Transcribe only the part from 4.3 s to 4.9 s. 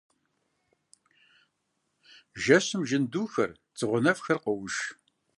къоуш.